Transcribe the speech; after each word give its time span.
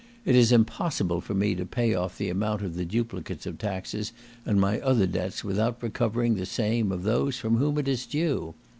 It 0.25 0.35
is 0.35 0.51
impossible 0.51 1.21
for 1.21 1.35
me 1.35 1.53
to 1.53 1.63
pay 1.63 1.93
off 1.93 2.17
the 2.17 2.29
amount 2.31 2.63
of 2.63 2.73
the 2.73 2.85
duplicates 2.85 3.45
of 3.45 3.59
taxes 3.59 4.13
and 4.47 4.59
my 4.59 4.79
other 4.81 5.05
debts 5.05 5.43
without 5.43 5.77
recovering 5.83 6.33
the 6.33 6.45
same 6.47 6.91
of 6.91 7.03
those 7.03 7.37
from 7.37 7.57
whom 7.57 7.77
it 7.77 7.87
is 7.87 8.07
due. 8.07 8.55